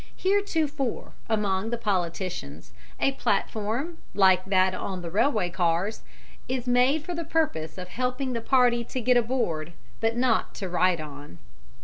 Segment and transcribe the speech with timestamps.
[0.17, 6.01] Heretofore among the politicians a platform, like that on the railway cars,
[6.49, 10.67] "is made for the purpose of helping the party to get aboard, but not to
[10.67, 11.37] ride on."